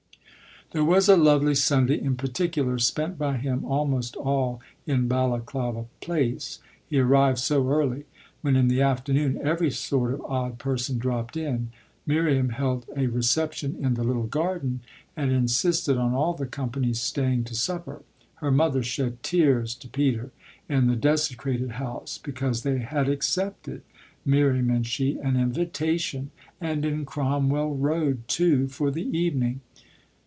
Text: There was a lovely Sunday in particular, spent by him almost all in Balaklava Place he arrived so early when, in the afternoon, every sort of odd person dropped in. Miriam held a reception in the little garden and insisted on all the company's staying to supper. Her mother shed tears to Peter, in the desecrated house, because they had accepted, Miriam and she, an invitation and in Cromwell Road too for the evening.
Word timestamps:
There 0.73 0.85
was 0.85 1.09
a 1.09 1.17
lovely 1.17 1.53
Sunday 1.55 1.99
in 1.99 2.15
particular, 2.15 2.79
spent 2.79 3.17
by 3.17 3.35
him 3.35 3.65
almost 3.65 4.15
all 4.15 4.61
in 4.87 5.09
Balaklava 5.09 5.87
Place 5.99 6.59
he 6.87 6.97
arrived 6.97 7.39
so 7.39 7.69
early 7.69 8.05
when, 8.41 8.55
in 8.55 8.69
the 8.69 8.81
afternoon, 8.81 9.37
every 9.45 9.69
sort 9.69 10.13
of 10.13 10.21
odd 10.21 10.59
person 10.59 10.97
dropped 10.97 11.35
in. 11.35 11.71
Miriam 12.05 12.51
held 12.51 12.85
a 12.95 13.07
reception 13.07 13.75
in 13.81 13.95
the 13.95 14.05
little 14.05 14.27
garden 14.27 14.79
and 15.17 15.29
insisted 15.33 15.97
on 15.97 16.13
all 16.13 16.35
the 16.35 16.45
company's 16.45 17.01
staying 17.01 17.43
to 17.43 17.53
supper. 17.53 18.01
Her 18.35 18.49
mother 18.49 18.81
shed 18.81 19.21
tears 19.23 19.75
to 19.75 19.89
Peter, 19.89 20.31
in 20.69 20.87
the 20.87 20.95
desecrated 20.95 21.71
house, 21.71 22.17
because 22.17 22.63
they 22.63 22.77
had 22.77 23.09
accepted, 23.09 23.81
Miriam 24.23 24.69
and 24.71 24.87
she, 24.87 25.17
an 25.17 25.35
invitation 25.35 26.31
and 26.61 26.85
in 26.85 27.03
Cromwell 27.03 27.75
Road 27.75 28.25
too 28.29 28.69
for 28.69 28.89
the 28.89 29.03
evening. 29.05 29.59